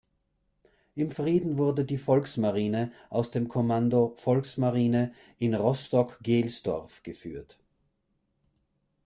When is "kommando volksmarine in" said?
3.47-5.53